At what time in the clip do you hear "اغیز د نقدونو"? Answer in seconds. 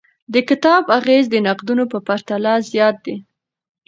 0.97-1.83